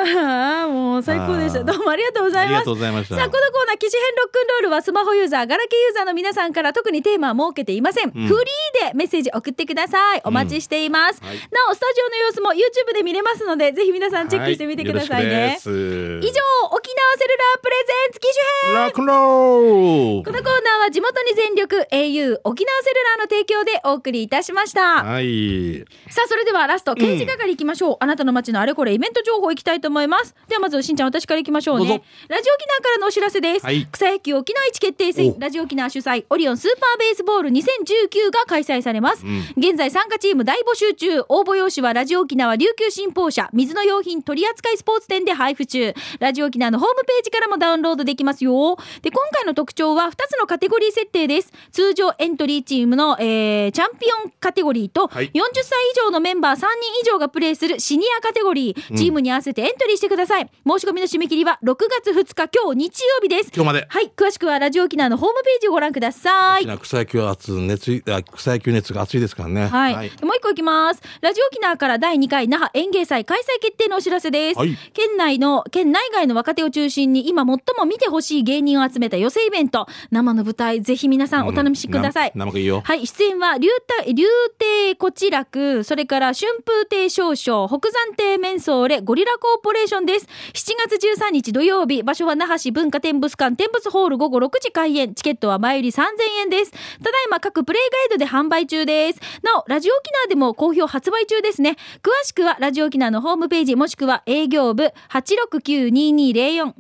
[0.07, 1.65] やーもう最高でした。
[1.65, 2.75] どうもありがとうございますありがとう。
[2.75, 8.11] ございましたさあ、このコーナー、機種編ロックンロールはスマホユーザー、ガラケーユーザーの皆さんから特にテーマは設けていません。
[8.11, 10.23] フリーでメッセージ送ってください。
[10.25, 11.23] お待ちしています。
[11.23, 15.35] はいなお、スタジオの様子も YouTube で見れますので、ぜひ皆さんチェックしてみてくださいね。
[15.35, 16.41] はよろしくです以上、
[16.73, 18.29] 沖縄セルラープレゼンツ機
[18.63, 25.05] 種編ラックンローこのコーナーは地元に全力 au 沖縄セルラーの提供でお送りいたしました。
[25.05, 25.85] はい。
[26.11, 27.97] さあ、それではラスト、刑事係行きましょう。
[28.01, 30.35] あなたの街のあれこれイベント情報行きたいと思います。
[30.48, 32.03] ではまず、しんちゃん、私から行きましょうね。
[32.29, 33.64] ラジオ沖縄からのお知らせです。
[33.64, 39.24] はい草野球沖縄一決定戦、おラジオ沖縄主催、オリオンスーパーベースボール2019が開催されます。
[39.57, 41.20] 現在参加チーム大募集中。
[41.29, 45.94] 応募用紙はラジオ沖縄琉球新報社、水の用品取扱スポーツ店で配布中。
[46.20, 48.77] ラジオ沖縄のホームページからもダウンロードできますよ。
[49.03, 51.53] で、今回の特徴は2つのカテゴリー設定です。
[51.72, 56.66] 通常エントリーチームの、えー、チャンピオンカテゴリーと、はい40歳以上のメンバー3人
[57.03, 60.51] 以上がプレーするシニアカテゴリー、チームに合わせてエントリーしてください。
[60.67, 63.51] 申し込みの締め切りは6月2日今日日曜日です。
[63.55, 63.87] 今日まで。
[63.88, 64.12] はい。
[64.17, 66.67] 詳しくはラジオ沖縄のホームページをご覧ください。
[66.79, 68.03] 草野球熱熱
[68.35, 69.67] 草野球熱が熱いですからね。
[69.69, 71.03] はい、もう一個いきます。
[71.21, 74.59] ラジオ沖縄から第2回那覇演芸祭開催決定のお知らせです。
[74.59, 82.33] はい県内の、県内外の若手を中心に今最も見てほしい芸人を集めた寄せイベント、生の舞台、ぜひ皆さんお楽しみください。
[82.35, 82.81] うんな生がいいよ。
[82.85, 83.69] はい、出演は、竜
[84.03, 84.25] 太、竜
[84.59, 90.26] 亭こちらく、それから春風亭少々、北山亭メンソーレ、ゴリラコーポレーションです。
[90.54, 90.94] 7月
[91.26, 95.14] 13日土曜日、場所は那覇市文化展物館展物ホール午後6時開演。
[95.14, 96.04] チケットは前売り3000
[96.40, 96.70] 円です。
[96.70, 99.20] ただいま各プレイガイドで販売中です。
[99.42, 101.76] なお、ラジオ沖縄でも好評発売中ですね。
[102.02, 106.72] 詳しくはラジオ沖縄のホームページ、もしくは営業部869-2204、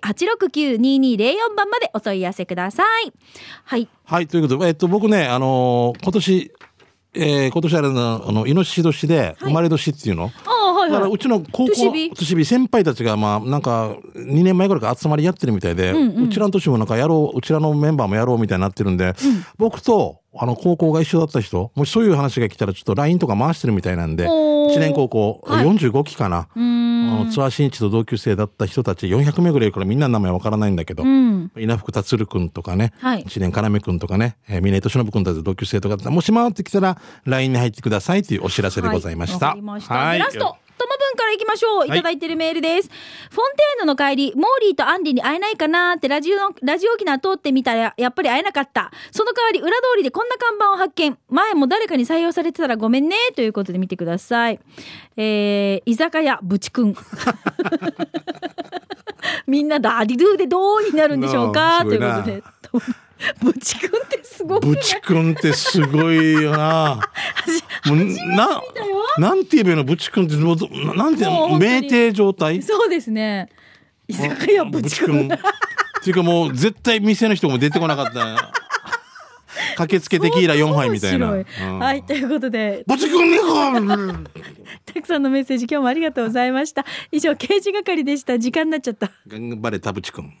[0.00, 3.12] 098-869-2204番までお問い合わせください。
[3.64, 3.90] はい。
[4.04, 6.50] はい、ということで、えっと、僕ね、あのー今年、
[7.12, 10.55] えー今年あれの、あの、イノシシ年で、生まれ年っていうの、ああ、
[10.86, 11.12] はいだからはい。
[11.12, 19.14] うちの高校年日年日先輩たちがまあなんか2年前ぐらいから集まりやってるみたいで、うちらの年もなんかやろううちらのメンバーもやろうみたいになってるんで、
[19.58, 26.48] 僕とあの高校が一緒だった人もしそういう話が来たらちょっと LINE とか回してるみたいなんでおー1年高校、はい45期かな。
[26.54, 31.50] あのツアー新一と同級生だった人たち400名ぐらいからみんなの名前わからないんだけど、うん。
[31.56, 39.50] 稲福達郎くんとかね、はい一年要くんとかね、えー、峰俊信くんたち同級生とかもし回ってきたら LINE に入ってくださいというお知らせでございました。
[39.50, 39.94] はいました。
[39.94, 40.56] はいでラスト。
[40.78, 41.86] トモブンから行きましょう。
[41.86, 42.90] いただいてるメールです。
[43.30, 48.92] フォンテーヌの帰り、モーリーとアンディに会えないかなってラジオの、ラジオ沖縄通ってみたら、やっぱり会えなかった。
[49.10, 51.18] その代わり、裏通りでこんな看板を発見。
[51.28, 53.16] 前も誰かに採用されてたらごめんね。
[53.34, 54.60] ということで見てください。
[55.16, 56.94] えー、居酒屋ぶちくん。
[59.46, 62.42] みんなダディドゥでどうになるんでしょうかということで。
[63.40, 67.00] ぶちくんってすごいブチ君ってすごいよな。
[67.86, 67.96] もう
[68.36, 68.60] な、
[69.18, 72.62] なんて言えばいいのブチ君ってななんて言う酩酊状態？
[72.62, 73.48] そうですね。
[74.06, 75.32] 居酒屋ぶちくん。
[75.32, 75.38] っ
[76.02, 78.52] ていうかもう絶対店の人も出てこなかった。
[79.76, 81.28] 駆けつけテキーラ4杯みたいな。
[81.28, 82.96] はい、ということで、 た
[85.00, 86.84] くさんのメッセージ今日もありがとうございました。
[87.12, 88.38] 以上、刑事係でした。
[88.38, 89.10] 時間になっちゃった。
[89.26, 90.32] 頑張れ田淵君。